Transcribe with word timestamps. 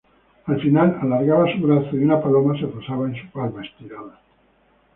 Al 0.47 0.59
final, 0.59 0.97
alargaba 0.99 1.45
su 1.53 1.59
brazo 1.61 1.95
y 1.95 2.03
una 2.03 2.19
paloma 2.19 2.59
se 2.59 2.65
posaba 2.65 3.05
en 3.05 3.21
su 3.21 3.29
palma 3.31 3.63
estirada. 3.63 4.19